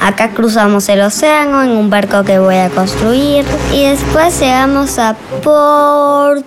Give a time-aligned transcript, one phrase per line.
[0.00, 5.14] Acá cruzamos el océano en un barco que voy a construir y después llegamos a
[5.42, 6.44] Portugal.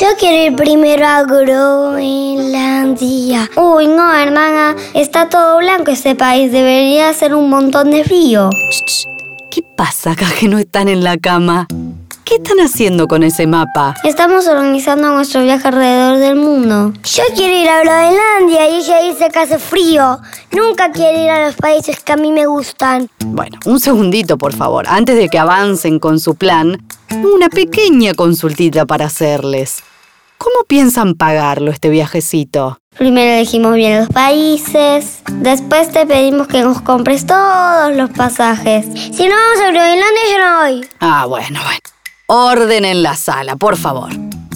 [0.00, 1.98] Yo quiero ir primero a Groenlandia.
[3.56, 8.50] Uy, no, hermana, está todo blanco este país, debería hacer un montón de frío.
[9.50, 11.66] ¿Qué pasa acá que no están en la cama?
[12.34, 13.94] ¿Qué están haciendo con ese mapa?
[14.02, 16.92] Estamos organizando nuestro viaje alrededor del mundo.
[17.04, 20.18] Yo quiero ir a Groenlandia y ella dice que hace frío.
[20.50, 23.08] Nunca quiero ir a los países que a mí me gustan.
[23.24, 24.84] Bueno, un segundito, por favor.
[24.88, 29.84] Antes de que avancen con su plan, una pequeña consultita para hacerles.
[30.36, 32.80] ¿Cómo piensan pagarlo este viajecito?
[32.98, 38.86] Primero elegimos bien los países, después te pedimos que nos compres todos los pasajes.
[38.86, 40.88] Si no vamos a Groenlandia, yo no voy.
[40.98, 41.93] Ah, bueno, bueno.
[42.26, 44.08] Orden en la sala, por favor.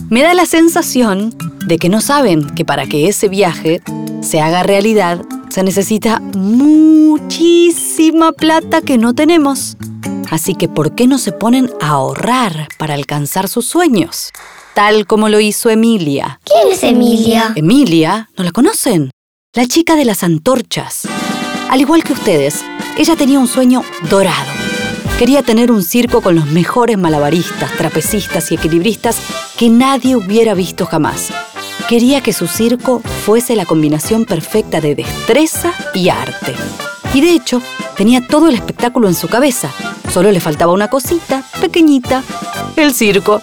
[0.09, 1.35] Me da la sensación
[1.67, 3.83] de que no saben que para que ese viaje
[4.23, 9.77] se haga realidad se necesita muchísima plata que no tenemos.
[10.31, 14.33] Así que, ¿por qué no se ponen a ahorrar para alcanzar sus sueños?
[14.75, 16.41] Tal como lo hizo Emilia.
[16.45, 17.53] ¿Quién es Emilia?
[17.55, 19.11] Emilia, ¿no la conocen?
[19.55, 21.07] La chica de las antorchas.
[21.69, 22.65] Al igual que ustedes,
[22.97, 24.58] ella tenía un sueño dorado
[25.19, 29.19] Quería tener un circo con los mejores malabaristas, trapecistas y equilibristas
[29.59, 31.31] que nadie hubiera visto jamás.
[31.89, 36.55] Quería que su circo fuese la combinación perfecta de destreza y arte.
[37.15, 37.61] Y de hecho,
[37.97, 39.73] tenía todo el espectáculo en su cabeza.
[40.13, 42.23] Solo le faltaba una cosita, pequeñita,
[42.77, 43.43] el circo.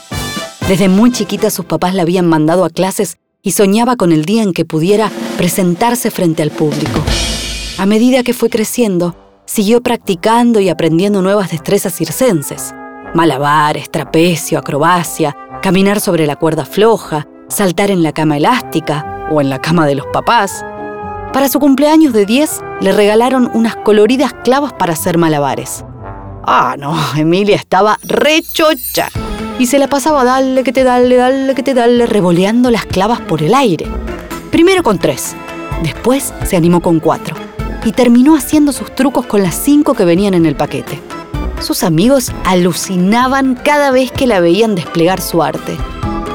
[0.69, 4.43] Desde muy chiquita sus papás la habían mandado a clases y soñaba con el día
[4.43, 7.03] en que pudiera presentarse frente al público.
[7.77, 9.13] A medida que fue creciendo,
[9.45, 12.73] siguió practicando y aprendiendo nuevas destrezas circenses.
[13.13, 19.49] Malabares, trapecio, acrobacia, caminar sobre la cuerda floja, saltar en la cama elástica o en
[19.49, 20.65] la cama de los papás.
[21.31, 25.85] Para su cumpleaños de 10 le regalaron unas coloridas clavas para hacer malabares.
[26.43, 29.09] Ah, no, Emilia estaba rechocha
[29.57, 33.21] y se la pasaba dale que te dale, dale que te dale, revoleando las clavas
[33.21, 33.87] por el aire.
[34.51, 35.35] Primero con tres,
[35.81, 37.44] después se animó con cuatro
[37.85, 41.01] y terminó haciendo sus trucos con las cinco que venían en el paquete.
[41.61, 45.77] Sus amigos alucinaban cada vez que la veían desplegar su arte.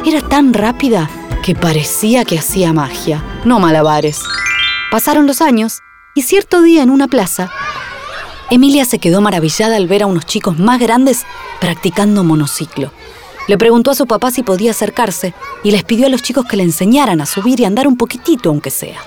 [0.06, 1.11] Era tan rápida
[1.44, 4.22] que parecía que hacía magia, no malabares.
[4.91, 5.81] Pasaron los años
[6.15, 7.50] y cierto día en una plaza,
[8.50, 11.25] Emilia se quedó maravillada al ver a unos chicos más grandes
[11.61, 12.93] practicando monociclo.
[13.49, 15.34] Le preguntó a su papá si podía acercarse
[15.65, 18.51] y les pidió a los chicos que le enseñaran a subir y andar un poquitito
[18.51, 18.99] aunque sea.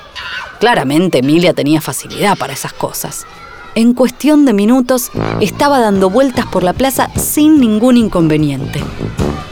[0.59, 3.25] Claramente Emilia tenía facilidad para esas cosas.
[3.75, 5.11] En cuestión de minutos
[5.41, 8.83] estaba dando vueltas por la plaza sin ningún inconveniente.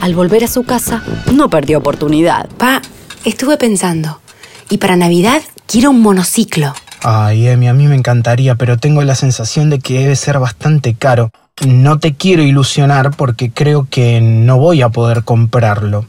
[0.00, 2.48] Al volver a su casa, no perdió oportunidad.
[2.56, 2.82] Pa,
[3.24, 4.20] estuve pensando.
[4.70, 6.72] Y para Navidad quiero un monociclo.
[7.02, 10.94] Ay, Emi, a mí me encantaría, pero tengo la sensación de que debe ser bastante
[10.94, 11.32] caro.
[11.66, 16.06] No te quiero ilusionar porque creo que no voy a poder comprarlo.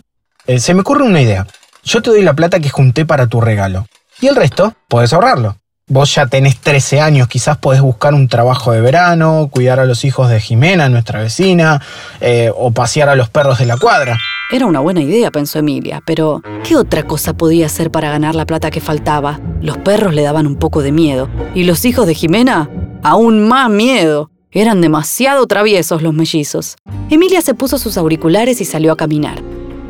[0.47, 1.47] Eh, se me ocurre una idea.
[1.83, 3.85] Yo te doy la plata que junté para tu regalo.
[4.19, 5.57] Y el resto, puedes ahorrarlo.
[5.87, 10.05] Vos ya tenés 13 años, quizás podés buscar un trabajo de verano, cuidar a los
[10.05, 11.81] hijos de Jimena, nuestra vecina,
[12.21, 14.17] eh, o pasear a los perros de la cuadra.
[14.49, 18.45] Era una buena idea, pensó Emilia, pero ¿qué otra cosa podía hacer para ganar la
[18.45, 19.41] plata que faltaba?
[19.61, 22.69] Los perros le daban un poco de miedo, y los hijos de Jimena,
[23.03, 24.31] aún más miedo.
[24.55, 26.75] Eran demasiado traviesos los mellizos.
[27.09, 29.41] Emilia se puso sus auriculares y salió a caminar.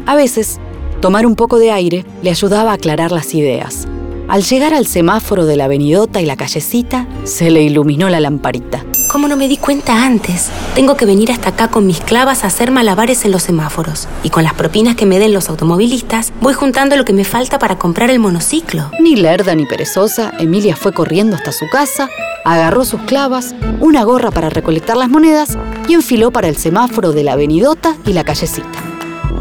[0.05, 0.61] A veces,
[1.01, 3.87] tomar un poco de aire le ayudaba a aclarar las ideas.
[4.29, 8.85] Al llegar al semáforo de la avenidota y la callecita, se le iluminó la lamparita.
[9.13, 10.49] ¿Cómo no me di cuenta antes?
[10.73, 14.07] Tengo que venir hasta acá con mis clavas a hacer malabares en los semáforos.
[14.23, 17.59] Y con las propinas que me den los automovilistas, voy juntando lo que me falta
[17.59, 18.89] para comprar el monociclo.
[18.99, 22.09] Ni lerda ni perezosa, Emilia fue corriendo hasta su casa,
[22.43, 27.23] agarró sus clavas, una gorra para recolectar las monedas y enfiló para el semáforo de
[27.23, 28.79] la avenidota y la callecita.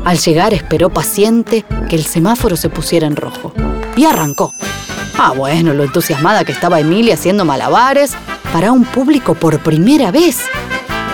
[0.05, 3.55] Al llegar esperó paciente que el semáforo se pusiera en rojo.
[3.97, 4.53] Y arrancó.
[5.17, 8.15] Ah, bueno, lo entusiasmada que estaba Emilia haciendo malabares
[8.53, 10.45] para un público por primera vez.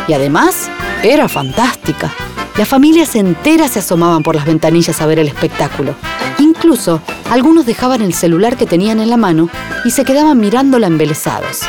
[0.07, 0.69] Y además,
[1.03, 2.13] era fantástica.
[2.57, 5.95] Las familias enteras se asomaban por las ventanillas a ver el espectáculo.
[6.39, 7.01] Incluso,
[7.31, 9.49] algunos dejaban el celular que tenían en la mano
[9.85, 11.61] y se quedaban mirándola embelesados.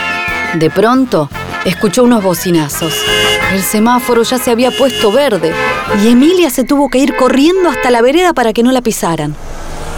[0.55, 1.29] De pronto,
[1.65, 2.93] escuchó unos bocinazos.
[3.53, 5.53] El semáforo ya se había puesto verde
[6.03, 9.35] y Emilia se tuvo que ir corriendo hasta la vereda para que no la pisaran.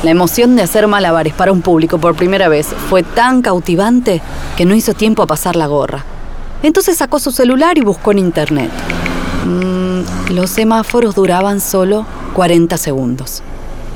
[0.03, 4.19] La emoción de hacer malabares para un público por primera vez fue tan cautivante
[4.57, 6.03] que no hizo tiempo a pasar la gorra.
[6.63, 8.71] Entonces sacó su celular y buscó en internet.
[9.45, 13.44] Mm, los semáforos duraban solo 40 segundos.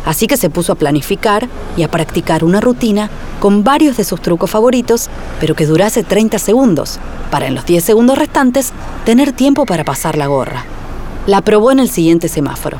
[0.05, 3.09] Así que se puso a planificar y a practicar una rutina
[3.39, 5.09] con varios de sus trucos favoritos,
[5.39, 6.99] pero que durase 30 segundos,
[7.31, 8.73] para en los 10 segundos restantes
[9.05, 10.65] tener tiempo para pasar la gorra.
[11.25, 12.77] La probó en el siguiente semáforo.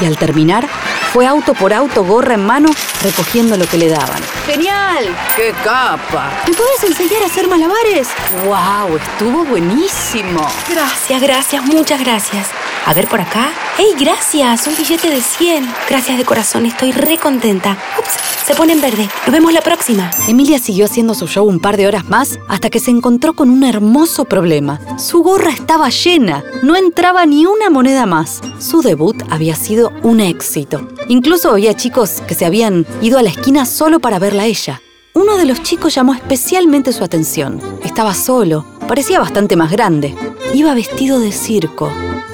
[0.00, 0.66] Y al terminar,
[1.14, 2.68] fue auto por auto, gorra en mano,
[3.00, 4.20] recogiendo lo que le daban.
[4.46, 5.16] ¡Genial!
[5.36, 6.32] ¡Qué capa!
[6.44, 8.08] ¿Me puedes enseñar a hacer malabares?
[8.44, 8.96] ¡Wow!
[8.96, 10.44] Estuvo buenísimo.
[10.68, 12.48] Gracias, gracias, muchas gracias.
[12.86, 13.50] A ver por acá.
[13.78, 14.66] ¡Ey, gracias!
[14.66, 15.66] Un billete de 100.
[15.88, 17.78] Gracias de corazón, estoy re contenta.
[17.98, 18.12] Ups,
[18.46, 19.08] se pone en verde.
[19.26, 20.10] Nos vemos la próxima.
[20.28, 23.48] Emilia siguió haciendo su show un par de horas más hasta que se encontró con
[23.48, 24.78] un hermoso problema.
[24.98, 28.42] Su gorra estaba llena, no entraba ni una moneda más.
[28.58, 30.86] Su debut había sido un éxito.
[31.08, 34.82] Incluso había chicos que se habían ido a la esquina solo para verla a ella.
[35.14, 37.60] Uno de los chicos llamó especialmente su atención.
[37.84, 40.14] Estaba solo, parecía bastante más grande.
[40.52, 41.90] Iba vestido de circo.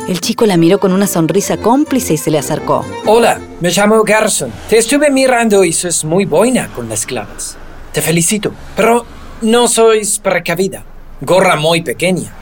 [0.08, 2.85] El chico la miró con una sonrisa cómplice y se le acercó.
[3.06, 4.52] Hola, me llamo Garson.
[4.69, 7.56] Te estuve mirando y sos muy buena con las clavas.
[7.93, 9.05] Te felicito, pero
[9.43, 10.85] no sois precavida.
[11.20, 12.32] Gorra muy pequeña.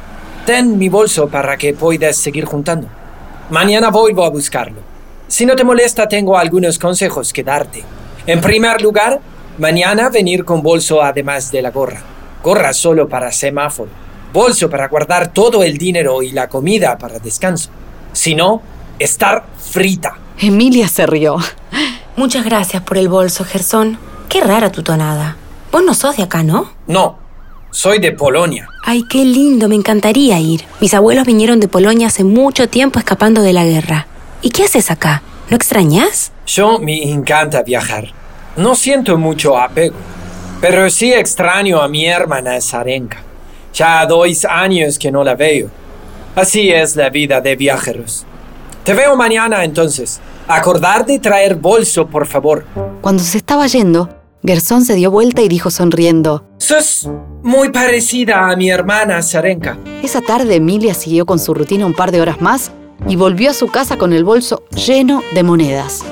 [0.46, 2.88] Ten mi bolso para que puedas seguir juntando.
[3.50, 4.80] Mañana vuelvo a buscarlo.
[5.26, 7.84] Si no te molesta, tengo algunos consejos que darte.
[8.26, 9.20] En primer lugar,
[9.58, 12.02] mañana venir con bolso además de la gorra.
[12.42, 13.90] Gorra solo para semáforo.
[14.32, 17.70] Bolso para guardar todo el dinero y la comida para descanso.
[18.12, 18.62] Si no,
[18.98, 20.16] estar frita.
[20.40, 21.36] Emilia se rió.
[22.16, 23.98] Muchas gracias por el bolso, Gerson.
[24.28, 25.36] Qué rara tu tonada.
[25.72, 26.70] Vos no sos de acá, ¿no?
[26.86, 27.18] No,
[27.70, 28.68] soy de Polonia.
[28.84, 30.64] Ay, qué lindo, me encantaría ir.
[30.80, 34.06] Mis abuelos vinieron de Polonia hace mucho tiempo escapando de la guerra.
[34.42, 35.22] ¿Y qué haces acá?
[35.50, 36.32] ¿No extrañas?
[36.46, 38.12] Yo me encanta viajar.
[38.56, 39.96] No siento mucho apego,
[40.60, 43.22] pero sí extraño a mi hermana Sarenka.
[43.74, 45.68] Ya dos años que no la veo.
[46.34, 48.24] Así es la vida de viajeros.
[48.84, 50.20] Te veo mañana entonces.
[50.46, 52.64] Acordar de traer bolso, por favor.
[53.00, 54.08] Cuando se estaba yendo,
[54.44, 56.44] Gerson se dio vuelta y dijo sonriendo.
[56.58, 57.08] Sos
[57.42, 59.78] muy parecida a mi hermana Sarenka.
[60.02, 62.72] Esa tarde Emilia siguió con su rutina un par de horas más
[63.06, 66.02] y volvió a su casa con el bolso lleno de monedas.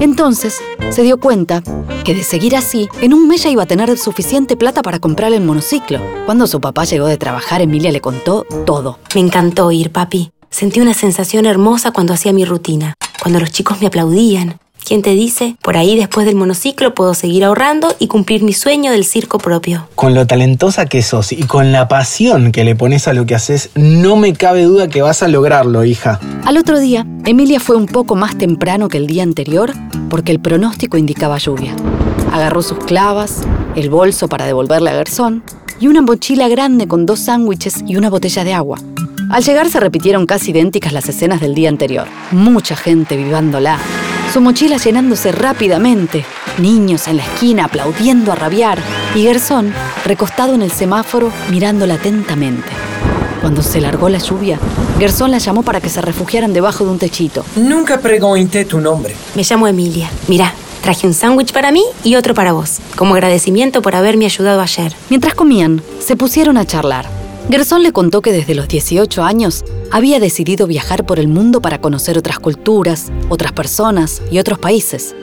[0.00, 0.60] Entonces
[0.90, 1.62] se dio cuenta
[2.04, 5.32] que de seguir así, en un mes ya iba a tener suficiente plata para comprar
[5.32, 6.00] el monociclo.
[6.26, 8.98] Cuando su papá llegó de trabajar, Emilia le contó todo.
[9.14, 10.30] Me encantó ir, papi.
[10.50, 14.58] Sentí una sensación hermosa cuando hacía mi rutina, cuando los chicos me aplaudían.
[14.86, 15.56] ¿Quién te dice?
[15.62, 19.88] Por ahí después del monociclo puedo seguir ahorrando y cumplir mi sueño del circo propio.
[19.96, 23.34] Con lo talentosa que sos y con la pasión que le pones a lo que
[23.34, 26.20] haces, no me cabe duda que vas a lograrlo, hija.
[26.44, 29.72] Al otro día, Emilia fue un poco más temprano que el día anterior
[30.08, 31.74] porque el pronóstico indicaba lluvia.
[32.32, 33.42] Agarró sus clavas,
[33.74, 35.42] el bolso para devolverle a Garzón
[35.80, 38.78] y una mochila grande con dos sándwiches y una botella de agua.
[39.30, 42.06] Al llegar se repitieron casi idénticas las escenas del día anterior.
[42.30, 43.78] Mucha gente vivándola.
[44.32, 46.24] Su mochila llenándose rápidamente.
[46.58, 48.78] Niños en la esquina aplaudiendo a rabiar.
[49.14, 49.72] Y Gersón
[50.04, 52.85] recostado en el semáforo mirándola atentamente.
[53.46, 54.58] Cuando se largó la lluvia,
[54.98, 57.44] Gersón la llamó para que se refugiaran debajo de un techito.
[57.54, 59.14] Nunca pregunté tu nombre.
[59.36, 60.10] Me llamo Emilia.
[60.26, 60.52] Mira,
[60.82, 64.92] traje un sándwich para mí y otro para vos, como agradecimiento por haberme ayudado ayer.
[65.10, 67.06] Mientras comían, se pusieron a charlar.
[67.48, 71.80] Gersón le contó que desde los 18 años había decidido viajar por el mundo para
[71.80, 75.14] conocer otras culturas, otras personas y otros países.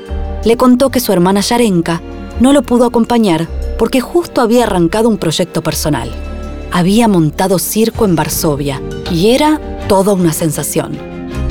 [0.46, 2.02] Le contó que su hermana Yarenka
[2.40, 6.33] no lo pudo acompañar porque justo había arrancado un proyecto personal.
[6.76, 10.98] Había montado circo en Varsovia y era toda una sensación.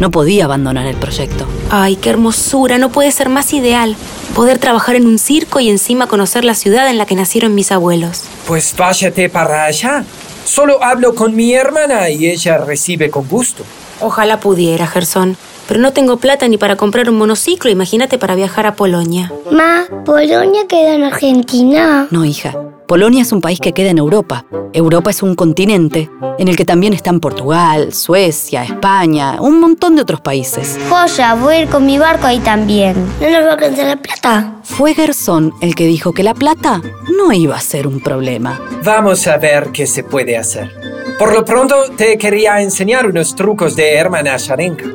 [0.00, 1.46] No podía abandonar el proyecto.
[1.70, 3.94] Ay, qué hermosura, no puede ser más ideal.
[4.34, 7.70] Poder trabajar en un circo y encima conocer la ciudad en la que nacieron mis
[7.70, 8.24] abuelos.
[8.48, 10.04] Pues váyate para allá.
[10.44, 13.62] Solo hablo con mi hermana y ella recibe con gusto.
[14.00, 15.36] Ojalá pudiera, Gerson.
[15.68, 19.32] Pero no tengo plata ni para comprar un monociclo, imagínate para viajar a Polonia.
[19.52, 22.08] Ma, Polonia queda en Argentina.
[22.10, 22.56] No, hija.
[22.86, 24.44] Polonia es un país que queda en Europa.
[24.72, 30.02] Europa es un continente en el que también están Portugal, Suecia, España, un montón de
[30.02, 30.78] otros países.
[30.88, 32.94] Joya, voy a ir con mi barco ahí también.
[33.20, 34.54] ¿No nos va a alcanzar la plata?
[34.64, 36.82] Fue Gersón el que dijo que la plata
[37.16, 38.60] no iba a ser un problema.
[38.84, 40.70] Vamos a ver qué se puede hacer.
[41.18, 44.86] Por lo pronto te quería enseñar unos trucos de hermana Sharenka.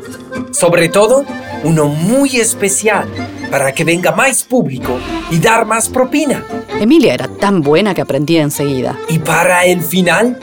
[0.52, 1.24] Sobre todo,
[1.64, 3.08] uno muy especial
[3.50, 5.00] para que venga más público
[5.32, 6.44] y dar más propina.
[6.80, 8.98] Emilia era tan buena que aprendía enseguida.
[9.10, 10.40] Y para el final,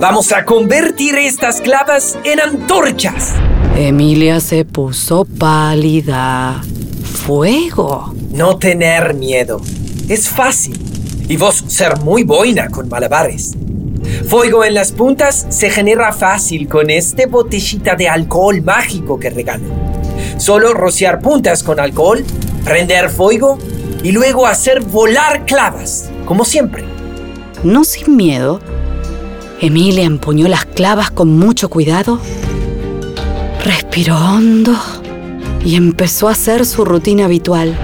[0.00, 3.34] vamos a convertir estas clavas en antorchas.
[3.76, 6.62] Emilia se puso pálida.
[7.26, 8.14] ¿Fuego?
[8.30, 9.60] No tener miedo.
[10.08, 10.78] Es fácil.
[11.28, 13.52] Y vos ser muy buena con malabares.
[14.28, 19.64] Fuego en las puntas se genera fácil con este botellita de alcohol mágico que regalo.
[20.36, 22.24] Solo rociar puntas con alcohol
[22.64, 23.58] prender fuego
[24.02, 26.84] y luego hacer volar clavas, como siempre.
[27.62, 28.60] No sin miedo,
[29.60, 32.18] Emilia empuñó las clavas con mucho cuidado,
[33.64, 34.74] respiró hondo
[35.64, 37.74] y empezó a hacer su rutina habitual.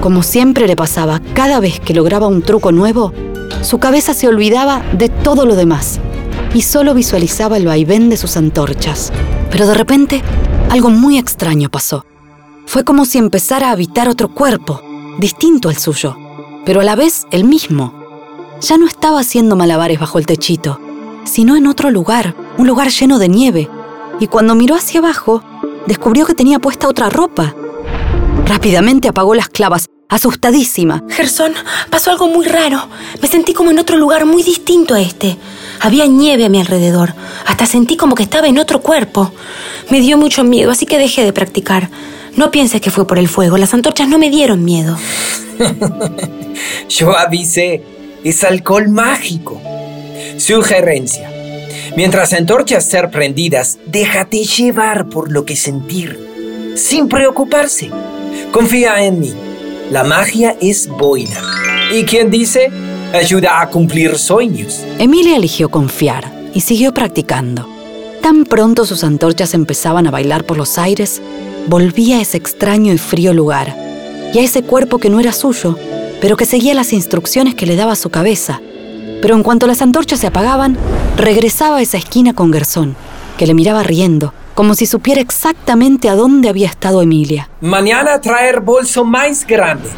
[0.00, 3.12] Como siempre le pasaba, cada vez que lograba un truco nuevo,
[3.62, 6.00] su cabeza se olvidaba de todo lo demás
[6.54, 9.12] y solo visualizaba el vaivén de sus antorchas.
[9.50, 10.22] Pero de repente,
[10.70, 12.04] algo muy extraño pasó.
[12.68, 14.82] Fue como si empezara a habitar otro cuerpo,
[15.18, 16.18] distinto al suyo,
[16.66, 17.94] pero a la vez el mismo.
[18.60, 20.78] Ya no estaba haciendo malabares bajo el techito,
[21.24, 23.70] sino en otro lugar, un lugar lleno de nieve.
[24.20, 25.42] Y cuando miró hacia abajo,
[25.86, 27.54] descubrió que tenía puesta otra ropa.
[28.44, 31.02] Rápidamente apagó las clavas, asustadísima.
[31.08, 31.54] Gerson,
[31.88, 32.86] pasó algo muy raro.
[33.22, 35.38] Me sentí como en otro lugar muy distinto a este.
[35.80, 37.14] Había nieve a mi alrededor.
[37.46, 39.32] Hasta sentí como que estaba en otro cuerpo.
[39.88, 41.88] Me dio mucho miedo, así que dejé de practicar.
[42.38, 43.58] No pienses que fue por el fuego.
[43.58, 44.96] Las antorchas no me dieron miedo.
[46.88, 47.82] Yo avisé.
[48.22, 49.60] Es alcohol mágico.
[50.36, 51.28] Sugerencia.
[51.96, 56.74] Mientras antorchas ser prendidas, déjate llevar por lo que sentir.
[56.76, 57.90] Sin preocuparse.
[58.52, 59.34] Confía en mí.
[59.90, 61.42] La magia es buena.
[61.92, 62.70] ¿Y quién dice?
[63.12, 64.84] Ayuda a cumplir sueños.
[65.00, 67.68] Emilia eligió confiar y siguió practicando.
[68.22, 71.20] Tan pronto sus antorchas empezaban a bailar por los aires,
[71.68, 73.76] volvía a ese extraño y frío lugar,
[74.32, 75.78] y a ese cuerpo que no era suyo,
[76.20, 78.60] pero que seguía las instrucciones que le daba su cabeza.
[79.20, 80.76] Pero en cuanto las antorchas se apagaban,
[81.16, 82.96] regresaba a esa esquina con Gersón,
[83.36, 87.48] que le miraba riendo, como si supiera exactamente a dónde había estado Emilia.
[87.60, 89.88] Mañana traer bolso más grande.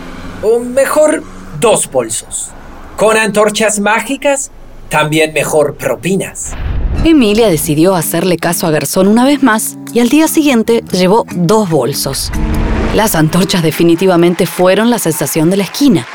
[0.43, 1.23] O mejor,
[1.61, 2.51] dos bolsos.
[2.97, 4.51] Con antorchas mágicas,
[4.89, 6.53] también mejor propinas.
[7.03, 11.71] Emilia decidió hacerle caso a Gersón una vez más y al día siguiente llevó dos
[11.71, 12.31] bolsos.
[12.95, 16.07] Las antorchas definitivamente fueron la sensación de la esquina.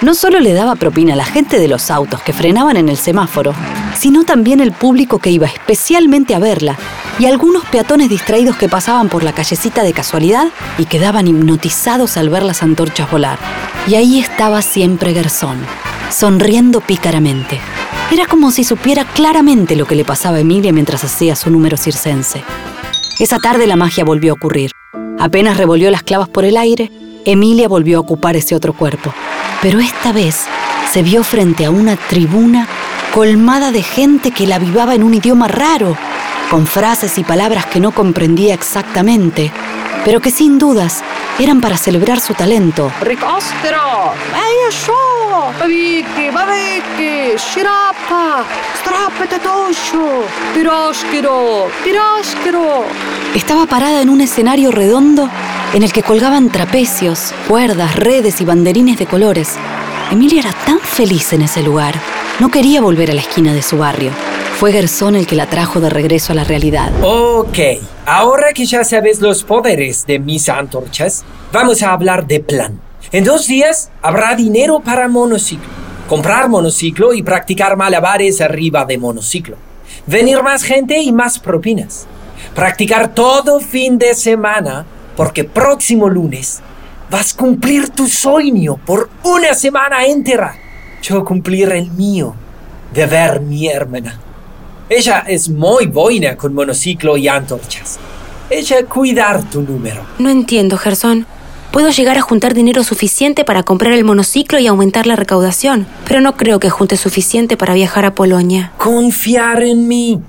[0.00, 2.96] No solo le daba propina a la gente de los autos que frenaban en el
[2.96, 3.52] semáforo,
[3.98, 6.78] sino también el público que iba especialmente a verla
[7.18, 12.30] y algunos peatones distraídos que pasaban por la callecita de casualidad y quedaban hipnotizados al
[12.30, 13.38] ver las antorchas volar.
[13.86, 15.58] Y ahí estaba siempre Gersón,
[16.10, 17.60] sonriendo pícaramente.
[18.12, 21.76] Era como si supiera claramente lo que le pasaba a Emilia mientras hacía su número
[21.76, 22.42] circense.
[23.20, 24.72] Esa tarde la magia volvió a ocurrir.
[25.20, 26.90] Apenas revolvió las clavas por el aire,
[27.24, 29.14] Emilia volvió a ocupar ese otro cuerpo.
[29.62, 30.46] Pero esta vez
[30.90, 32.66] se vio frente a una tribuna
[33.14, 35.96] colmada de gente que la vivaba en un idioma raro,
[36.50, 39.52] con frases y palabras que no comprendía exactamente,
[40.04, 41.04] pero que sin dudas
[41.40, 42.92] eran para celebrar su talento.
[50.54, 52.84] Piroshkiro, Piroshkiro.
[53.34, 55.28] Estaba parada en un escenario redondo
[55.72, 59.56] en el que colgaban trapecios, cuerdas, redes y banderines de colores.
[60.10, 61.94] Emilia era tan feliz en ese lugar.
[62.40, 64.10] No quería volver a la esquina de su barrio.
[64.58, 66.92] Fue Gersón el que la trajo de regreso a la realidad.
[67.02, 67.58] Ok,
[68.10, 72.80] ahora que ya sabes los poderes de mis antorchas, vamos a hablar de plan.
[73.12, 75.68] En dos días habrá dinero para monociclo.
[76.08, 79.56] Comprar monociclo y practicar malabares arriba de monociclo.
[80.06, 82.08] Venir más gente y más propinas.
[82.52, 84.84] Practicar todo fin de semana
[85.16, 86.60] porque próximo lunes
[87.10, 90.56] vas a cumplir tu sueño por una semana entera.
[91.00, 92.34] Yo cumplir el mío
[92.92, 94.18] de ver mi hermana.
[94.92, 98.00] Ella es muy buena con monociclo y antorchas.
[98.50, 100.02] Ella cuidar tu número.
[100.18, 101.26] No entiendo, Gerson.
[101.70, 106.20] Puedo llegar a juntar dinero suficiente para comprar el monociclo y aumentar la recaudación, pero
[106.20, 108.72] no creo que junte suficiente para viajar a Polonia.
[108.78, 110.20] Confiar en mí.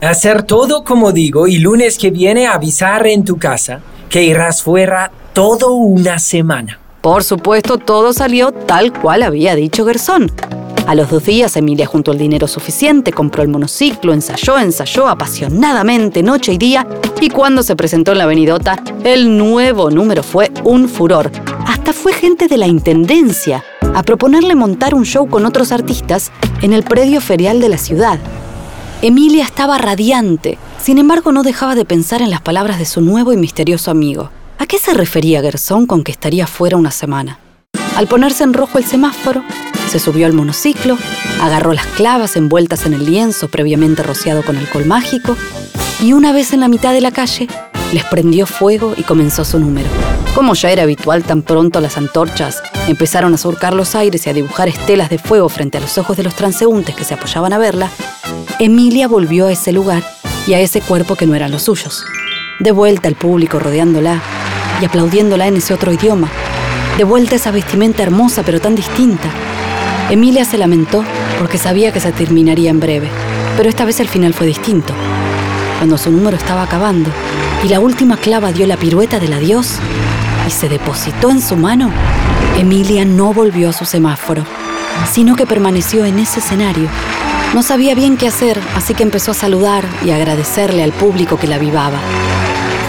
[0.00, 5.12] Hacer todo como digo y lunes que viene avisar en tu casa que irás fuera
[5.32, 6.80] todo una semana.
[7.00, 10.32] Por supuesto, todo salió tal cual había dicho Gersón.
[10.90, 16.20] A los dos días, Emilia juntó el dinero suficiente, compró el monociclo, ensayó, ensayó apasionadamente
[16.20, 16.84] noche y día,
[17.20, 21.30] y cuando se presentó en la avenidota, el nuevo número fue un furor.
[21.64, 23.62] Hasta fue gente de la Intendencia
[23.94, 28.18] a proponerle montar un show con otros artistas en el predio ferial de la ciudad.
[29.00, 33.32] Emilia estaba radiante, sin embargo no dejaba de pensar en las palabras de su nuevo
[33.32, 34.32] y misterioso amigo.
[34.58, 37.38] ¿A qué se refería Gersón con que estaría fuera una semana?
[38.00, 39.44] Al ponerse en rojo el semáforo,
[39.90, 40.96] se subió al monociclo,
[41.42, 45.36] agarró las clavas envueltas en el lienzo previamente rociado con alcohol mágico
[46.00, 47.46] y una vez en la mitad de la calle,
[47.92, 49.86] les prendió fuego y comenzó su número.
[50.34, 54.32] Como ya era habitual, tan pronto las antorchas empezaron a surcar los aires y a
[54.32, 57.58] dibujar estelas de fuego frente a los ojos de los transeúntes que se apoyaban a
[57.58, 57.90] verla,
[58.60, 60.02] Emilia volvió a ese lugar
[60.46, 62.02] y a ese cuerpo que no eran los suyos.
[62.60, 64.22] De vuelta al público rodeándola
[64.80, 66.30] y aplaudiéndola en ese otro idioma,
[66.96, 69.28] de vuelta esa vestimenta hermosa pero tan distinta.
[70.10, 71.04] Emilia se lamentó
[71.38, 73.08] porque sabía que se terminaría en breve,
[73.56, 74.92] pero esta vez el final fue distinto.
[75.78, 77.10] Cuando su número estaba acabando
[77.64, 79.76] y la última clava dio la pirueta del adiós
[80.46, 81.90] y se depositó en su mano,
[82.58, 84.44] Emilia no volvió a su semáforo,
[85.10, 86.88] sino que permaneció en ese escenario.
[87.54, 91.46] No sabía bien qué hacer, así que empezó a saludar y agradecerle al público que
[91.46, 91.98] la vivaba.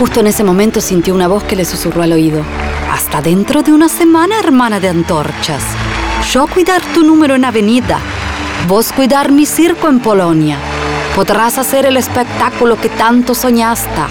[0.02, 2.42] Justo en ese momento sintió una voz que le susurró al oído.
[2.92, 5.62] Hasta dentro de una semana, hermana de antorchas.
[6.32, 8.00] Yo cuidar tu número en Avenida.
[8.68, 10.58] Vos cuidar mi circo en Polonia.
[11.16, 14.02] Podrás hacer el espectáculo que tanto soñaste.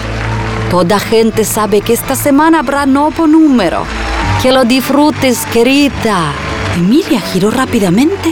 [0.69, 3.83] Toda gente sabe que esta semana habrá nuevo número.
[4.41, 6.31] Que lo disfrutes, querida.
[6.77, 8.31] Emilia giró rápidamente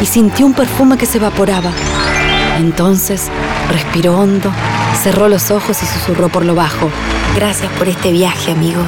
[0.00, 1.72] y sintió un perfume que se evaporaba.
[2.56, 3.32] Entonces
[3.70, 4.50] respiró hondo,
[5.02, 6.90] cerró los ojos y susurró por lo bajo.
[7.34, 8.86] Gracias por este viaje, amigos.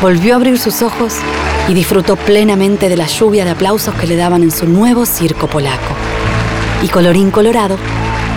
[0.00, 1.14] Volvió a abrir sus ojos
[1.68, 5.46] y disfrutó plenamente de la lluvia de aplausos que le daban en su nuevo circo
[5.46, 5.94] polaco.
[6.82, 7.76] Y colorín colorado,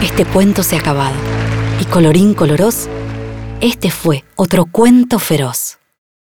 [0.02, 1.16] este cuento se ha acabado.
[1.80, 2.90] Y colorín coloros,
[3.62, 5.78] este fue otro cuento feroz.